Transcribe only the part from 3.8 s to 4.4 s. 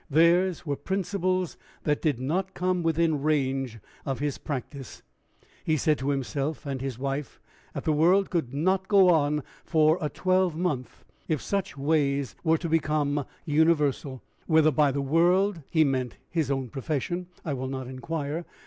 of his